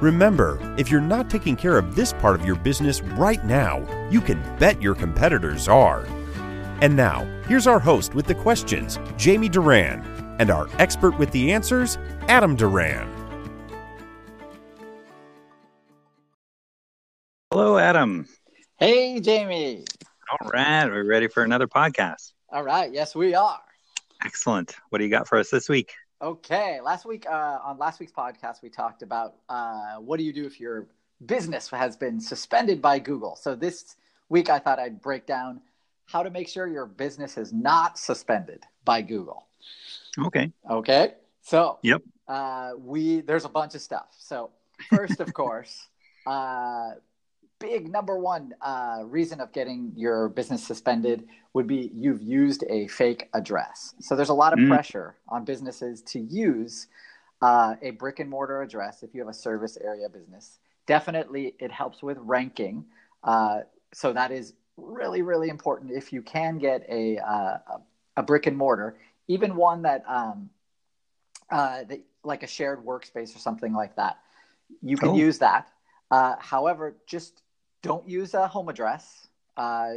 [0.00, 3.78] Remember, if you're not taking care of this part of your business right now,
[4.10, 6.04] you can bet your competitors are.
[6.82, 10.04] And now, here's our host with the questions, Jamie Duran,
[10.38, 11.96] and our expert with the answers,
[12.28, 13.10] Adam Duran.
[17.50, 18.26] Hello, Adam.
[18.76, 19.86] Hey, Jamie.
[20.30, 22.32] All right, we're ready for another podcast.
[22.50, 23.60] All right, yes, we are.
[24.22, 24.76] Excellent.
[24.90, 25.94] What do you got for us this week?
[26.22, 30.32] Okay, last week uh, on last week's podcast, we talked about uh, what do you
[30.32, 30.86] do if your
[31.26, 33.36] business has been suspended by Google.
[33.36, 33.96] So this
[34.30, 35.60] week, I thought I'd break down
[36.06, 39.46] how to make sure your business is not suspended by Google.
[40.18, 40.50] Okay.
[40.70, 41.14] Okay.
[41.42, 42.02] So Yep.
[42.28, 44.06] uh, we there's a bunch of stuff.
[44.16, 44.50] So
[44.88, 45.86] first, of course,
[46.24, 46.92] uh,
[47.58, 52.86] big number one uh, reason of getting your business suspended would be you've used a
[52.88, 53.94] fake address.
[54.00, 54.68] So there's a lot of Mm.
[54.68, 56.88] pressure on businesses to use
[57.42, 60.58] uh, a brick and mortar address if you have a service area business.
[60.86, 62.84] Definitely, it helps with ranking.
[63.24, 63.60] Uh,
[63.92, 65.90] so that is really, really important.
[65.90, 67.58] If you can get a uh,
[68.16, 68.98] a, brick and mortar,
[69.28, 70.50] even one that um,
[71.50, 74.18] uh, that, like a shared workspace or something like that,
[74.82, 75.16] you can Oh.
[75.16, 75.68] use that.
[76.10, 77.42] Uh, however, just
[77.86, 79.94] don't use a home address, uh,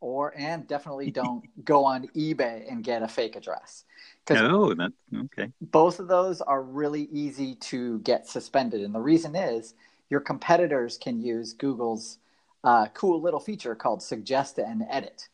[0.00, 3.84] or and definitely don't go on eBay and get a fake address
[4.30, 4.74] Oh,
[5.14, 5.52] okay.
[5.60, 8.80] both of those are really easy to get suspended.
[8.80, 9.74] And the reason is
[10.10, 12.18] your competitors can use Google's
[12.62, 15.28] uh, cool little feature called suggest and edit.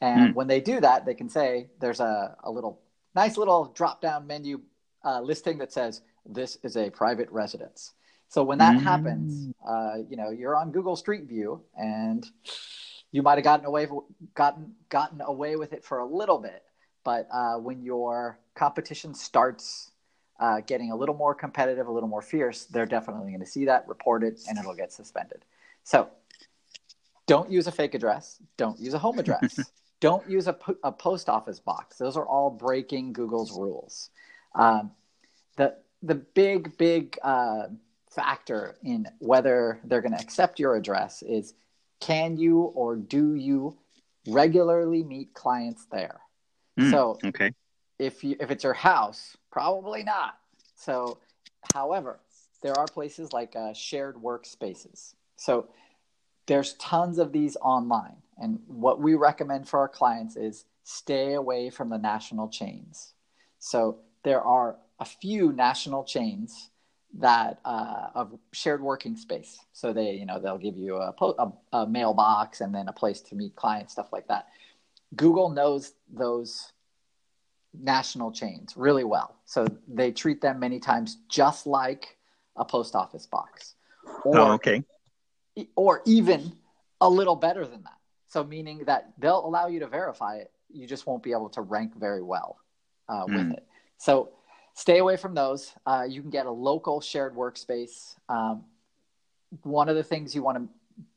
[0.00, 2.80] And when they do that, they can say there's a, a little
[3.14, 4.60] nice little drop down menu
[5.04, 7.94] uh, listing that says this is a private residence.
[8.28, 8.82] So when that Mm.
[8.82, 12.28] happens, uh, you know you're on Google Street View, and
[13.12, 13.88] you might have gotten away
[14.34, 16.64] gotten gotten away with it for a little bit,
[17.04, 19.92] but uh, when your competition starts
[20.38, 23.64] uh, getting a little more competitive, a little more fierce, they're definitely going to see
[23.64, 25.44] that, report it, and it'll get suspended.
[25.84, 26.10] So
[27.26, 28.38] don't use a fake address.
[28.56, 29.70] Don't use a home address.
[30.00, 31.96] don't use a, po- a post office box.
[31.96, 34.10] Those are all breaking Google's rules.
[34.54, 34.90] Um,
[35.56, 37.68] the the big big uh,
[38.16, 41.54] factor in whether they're going to accept your address is
[42.00, 43.76] can you or do you
[44.26, 46.20] regularly meet clients there?
[46.80, 47.52] Mm, So okay.
[47.98, 50.38] if you if it's your house, probably not.
[50.74, 51.18] So,
[51.72, 52.20] however,
[52.62, 55.14] there are places like uh, shared workspaces.
[55.36, 55.68] So
[56.46, 61.70] there's tons of these online, and what we recommend for our clients is stay away
[61.70, 63.14] from the national chains.
[63.58, 66.70] So there are a few national chains
[67.18, 69.58] that uh, of shared working space.
[69.72, 73.20] So they, you know, they'll give you a, a, a mailbox and then a place
[73.22, 74.48] to meet clients, stuff like that.
[75.14, 76.72] Google knows those
[77.78, 79.36] national chains really well.
[79.44, 82.16] So they treat them many times just like
[82.56, 83.74] a post office box.
[84.24, 84.82] Or, oh, okay.
[85.74, 86.52] or even
[87.00, 87.98] a little better than that.
[88.28, 91.62] So meaning that they'll allow you to verify it, you just won't be able to
[91.62, 92.58] rank very well
[93.08, 93.54] uh, with Mm.
[93.54, 93.66] it.
[93.98, 94.30] So
[94.76, 95.72] stay away from those.
[95.86, 98.14] Uh, you can get a local shared workspace.
[98.28, 98.64] Um,
[99.62, 100.68] one of the things you want to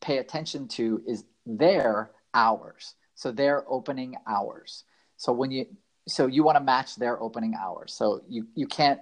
[0.00, 2.94] pay attention to is their hours.
[3.16, 4.84] So their opening hours.
[5.16, 5.66] So when you
[6.06, 7.92] so you want to match their opening hours.
[7.92, 9.00] So you you can't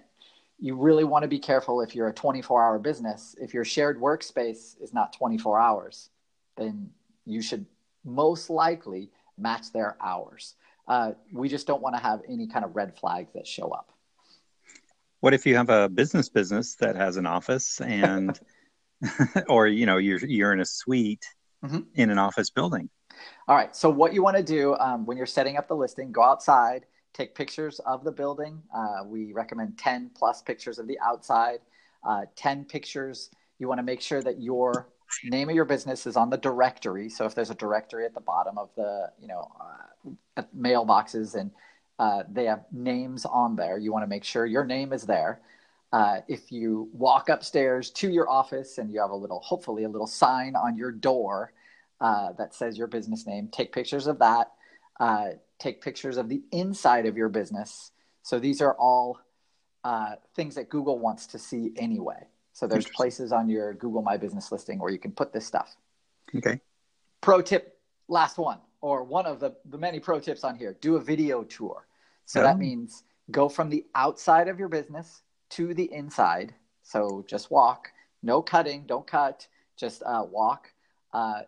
[0.58, 3.36] you really want to be careful if you're a 24 hour business.
[3.38, 6.08] If your shared workspace is not 24 hours,
[6.56, 6.90] then
[7.26, 7.66] you should
[8.06, 10.54] most likely match their hours.
[10.88, 13.92] Uh, we just don't want to have any kind of red flags that show up.
[15.20, 18.38] What if you have a business business that has an office and
[19.48, 21.24] or you know you're you're in a suite
[21.64, 21.86] Mhm.
[21.94, 22.90] in an office building?
[23.48, 23.74] All right.
[23.74, 26.84] So what you want to do um, when you're setting up the listing, go outside,
[27.14, 28.62] take pictures of the building.
[28.74, 31.60] Uh, we recommend 10 plus pictures of the outside,
[32.06, 33.30] uh, 10 pictures.
[33.58, 34.88] You want to make sure that your
[35.24, 37.08] name of your business is on the directory.
[37.08, 39.50] So if there's a directory at the bottom of the, you know,
[40.36, 41.50] uh, mailboxes and
[41.98, 45.40] uh, they have names on there, you want to make sure your name is there.
[45.92, 49.88] Uh, if you walk upstairs to your office and you have a little, hopefully a
[49.88, 51.52] little sign on your door
[52.00, 53.48] uh, that says your business name.
[53.48, 54.52] Take pictures of that.
[55.00, 55.28] Uh,
[55.58, 57.92] take pictures of the inside of your business.
[58.22, 59.20] So these are all
[59.84, 62.26] uh, things that Google wants to see anyway.
[62.52, 65.76] So there's places on your Google My Business listing where you can put this stuff.
[66.34, 66.60] Okay.
[67.20, 67.78] Pro tip
[68.08, 71.42] last one, or one of the, the many pro tips on here do a video
[71.42, 71.88] tour.
[72.24, 73.02] So that means
[73.32, 76.54] go from the outside of your business to the inside.
[76.84, 77.90] So just walk,
[78.22, 80.72] no cutting, don't cut, just uh, walk.
[81.12, 81.42] Uh,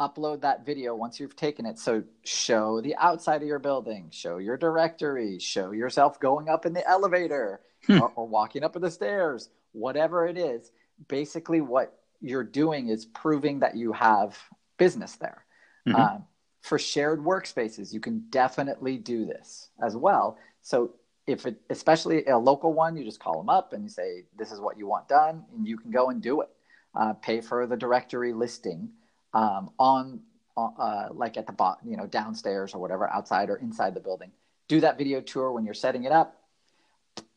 [0.00, 1.78] upload that video once you've taken it.
[1.78, 6.74] So show the outside of your building, show your directory, show yourself going up in
[6.74, 8.02] the elevator hmm.
[8.02, 10.72] or, or walking up the stairs, whatever it is.
[11.08, 14.38] Basically, what you're doing is proving that you have
[14.76, 15.44] business there.
[15.88, 16.00] Mm-hmm.
[16.00, 16.24] Um,
[16.62, 20.38] for shared workspaces, you can definitely do this as well.
[20.62, 20.94] So
[21.26, 24.50] if it, especially a local one, you just call them up and you say, "This
[24.50, 26.50] is what you want done," and you can go and do it.
[26.94, 28.90] Uh, pay for the directory listing
[29.34, 30.20] um, on,
[30.56, 34.30] uh, like at the bottom, you know, downstairs or whatever, outside or inside the building.
[34.68, 36.42] Do that video tour when you're setting it up,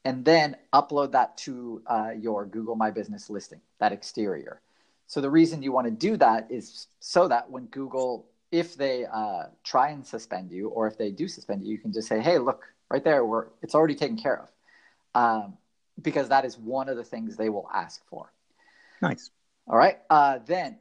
[0.03, 4.61] and then upload that to uh, your Google My Business listing, that exterior.
[5.07, 9.05] So the reason you want to do that is so that when Google, if they
[9.05, 12.19] uh, try and suspend you, or if they do suspend you, you can just say,
[12.19, 15.57] "Hey, look, right there, we're it's already taken care of," um,
[16.01, 18.31] because that is one of the things they will ask for.
[19.01, 19.31] Nice.
[19.67, 19.99] All right.
[20.09, 20.77] Uh, then,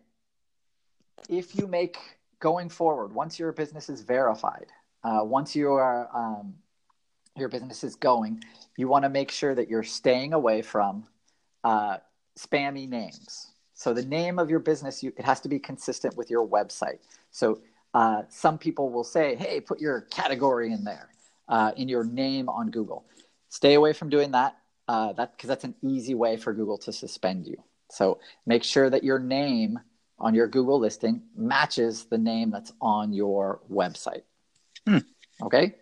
[1.29, 1.97] if you make
[2.41, 4.67] going forward, once your business is verified,
[5.03, 6.55] uh, once you are um,
[7.37, 8.43] your business is going,
[8.77, 11.05] you want to make sure that you're staying away from
[11.65, 11.99] uh,
[12.39, 13.54] spammy names.
[13.85, 17.01] So the name of your business, you, it has to be consistent with your website.
[17.33, 17.61] So
[17.93, 21.11] uh, some people will say, "Hey, put your category in there,
[21.51, 23.05] uh, in your name on Google."
[23.51, 24.57] Stay away from doing that.
[24.89, 27.59] Uh, that because that's an easy way for Google to suspend you.
[27.91, 29.79] So make sure that your name
[30.19, 34.23] on your Google listing matches the name that's on your website.
[34.89, 35.05] Hmm.
[35.43, 35.75] Okay.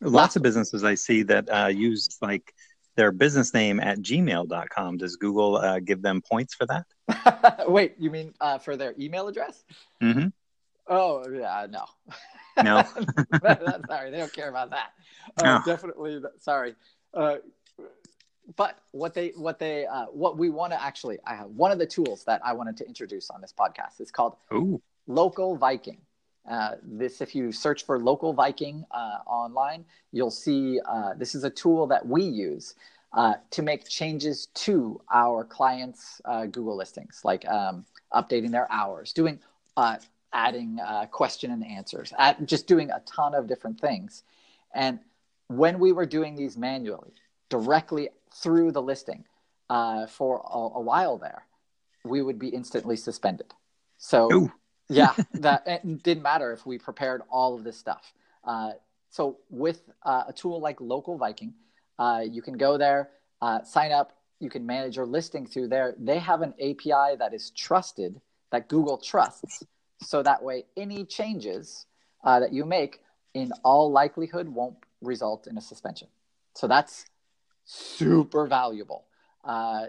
[0.00, 2.54] Lots of businesses I see that uh, use like
[2.96, 4.96] their business name at gmail.com.
[4.98, 7.64] Does Google uh, give them points for that?
[7.68, 9.64] Wait, you mean uh, for their email address?
[10.02, 10.28] Mm-hmm.
[10.88, 11.84] Oh, yeah, no.
[12.62, 12.82] No.
[13.88, 14.92] sorry, they don't care about that.
[15.42, 15.62] Uh, oh.
[15.64, 16.74] Definitely, sorry.
[17.14, 17.36] Uh,
[18.56, 21.78] but what they what they uh, what we want to actually I have one of
[21.78, 24.82] the tools that I wanted to introduce on this podcast is called Ooh.
[25.06, 25.98] Local Viking.
[26.48, 31.44] Uh, this, if you search for local Viking uh, online, you'll see uh, this is
[31.44, 32.74] a tool that we use
[33.12, 39.12] uh, to make changes to our clients' uh, Google listings, like um, updating their hours,
[39.12, 39.38] doing
[40.34, 40.78] adding
[41.10, 42.12] question and answers,
[42.44, 44.24] just doing a ton of different things.
[44.74, 44.98] And
[45.48, 47.12] when we were doing these manually,
[47.50, 49.24] directly through the listing
[49.68, 51.46] for a, a, while there,
[52.04, 53.52] we would be instantly suspended.
[53.98, 54.32] So.
[54.32, 54.52] Ooh
[54.92, 58.12] yeah, that it didn't matter if we prepared all of this stuff.
[58.44, 58.72] Uh,
[59.10, 61.54] so with uh, a tool like Local Viking,
[61.98, 63.10] uh, you can go there,
[63.40, 64.16] uh, sign up.
[64.40, 65.94] You can manage your listing through there.
[65.98, 69.62] They have an API that is trusted, that Google trusts,
[70.02, 71.86] so that way any changes
[72.24, 73.00] uh, that you make,
[73.34, 76.08] in all likelihood, won't result in a suspension.
[76.54, 77.06] So that's
[77.64, 79.04] super valuable.
[79.44, 79.86] Uh,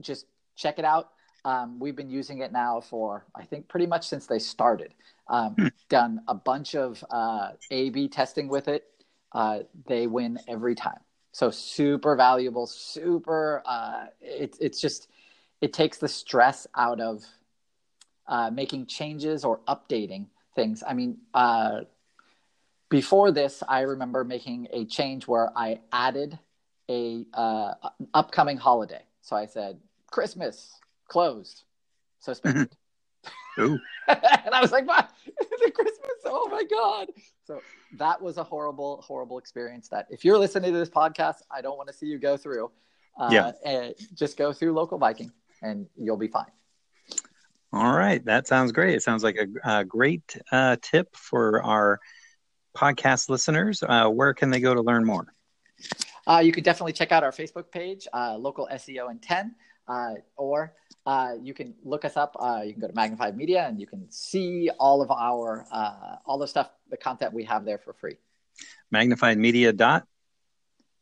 [0.00, 1.10] just check it out.
[1.46, 4.92] Um, we've been using it now for, I think, pretty much since they started.
[5.28, 5.66] Um, hmm.
[5.88, 8.82] Done a bunch of uh, A B testing with it.
[9.30, 11.00] Uh, they win every time.
[11.30, 13.62] So super valuable, super.
[13.64, 15.08] Uh, it, it's just,
[15.60, 17.24] it takes the stress out of
[18.26, 20.26] uh, making changes or updating
[20.56, 20.82] things.
[20.84, 21.82] I mean, uh,
[22.88, 26.38] before this, I remember making a change where I added
[26.88, 27.74] a uh,
[28.14, 29.04] upcoming holiday.
[29.20, 29.78] So I said
[30.10, 31.64] Christmas, closed,
[32.20, 32.74] suspended.
[33.58, 33.78] Ooh.
[34.08, 35.10] and I was like, "What?
[35.38, 36.12] the Christmas?
[36.24, 37.08] Oh my god!"
[37.44, 37.60] So
[37.94, 39.88] that was a horrible, horrible experience.
[39.88, 42.70] That if you're listening to this podcast, I don't want to see you go through.
[43.18, 43.52] Uh, yeah.
[43.64, 45.32] And just go through local Viking,
[45.62, 46.50] and you'll be fine.
[47.72, 48.94] All right, that sounds great.
[48.94, 52.00] It sounds like a, a great uh, tip for our
[52.76, 53.82] podcast listeners.
[53.82, 55.26] Uh, where can they go to learn more?
[56.26, 59.50] Uh, you can definitely check out our Facebook page, uh, Local SEO in 10, uh,
[60.36, 60.74] or
[61.06, 62.36] uh, you can look us up.
[62.38, 66.16] Uh, you can go to Magnified Media and you can see all of our uh,
[66.26, 68.16] all the stuff, the content we have there for free.
[68.92, 70.06] Magnifiedmedia dot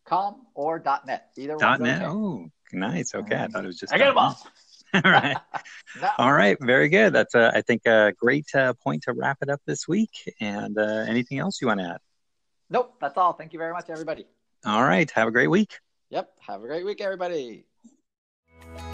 [0.05, 1.31] com or dot net.
[1.37, 2.03] Either dot net.
[2.03, 2.11] Okay.
[2.11, 3.15] Oh, nice.
[3.15, 3.93] Okay, I thought it was just.
[3.93, 4.39] I got them all.
[4.95, 5.37] all right.
[6.01, 6.11] no.
[6.19, 6.57] All right.
[6.61, 7.13] Very good.
[7.13, 10.11] That's uh, I think a great uh, point to wrap it up this week.
[10.41, 11.99] And uh, anything else you want to add?
[12.71, 12.97] Nope.
[13.01, 13.33] That's all.
[13.33, 14.27] Thank you very much, everybody.
[14.65, 15.11] All right.
[15.13, 15.79] Have a great week.
[16.11, 16.31] Yep.
[16.47, 17.67] Have a great week, everybody.